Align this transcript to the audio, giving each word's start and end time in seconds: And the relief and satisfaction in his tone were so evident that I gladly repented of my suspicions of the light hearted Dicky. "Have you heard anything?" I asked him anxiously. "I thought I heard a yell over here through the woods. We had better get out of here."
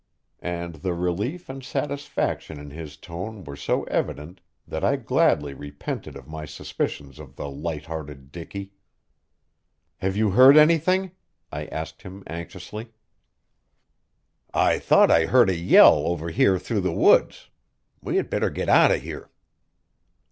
And 0.41 0.73
the 0.77 0.95
relief 0.95 1.47
and 1.47 1.63
satisfaction 1.63 2.59
in 2.59 2.71
his 2.71 2.97
tone 2.97 3.43
were 3.43 3.55
so 3.55 3.83
evident 3.83 4.41
that 4.67 4.83
I 4.83 4.95
gladly 4.95 5.53
repented 5.53 6.15
of 6.15 6.27
my 6.27 6.43
suspicions 6.43 7.19
of 7.19 7.35
the 7.35 7.47
light 7.47 7.85
hearted 7.85 8.31
Dicky. 8.31 8.73
"Have 9.97 10.17
you 10.17 10.31
heard 10.31 10.57
anything?" 10.57 11.11
I 11.51 11.67
asked 11.67 12.01
him 12.01 12.23
anxiously. 12.25 12.93
"I 14.55 14.79
thought 14.79 15.11
I 15.11 15.27
heard 15.27 15.51
a 15.51 15.55
yell 15.55 16.07
over 16.07 16.31
here 16.31 16.57
through 16.57 16.81
the 16.81 16.91
woods. 16.91 17.51
We 18.01 18.15
had 18.15 18.27
better 18.31 18.49
get 18.49 18.69
out 18.69 18.89
of 18.89 19.03
here." 19.03 19.29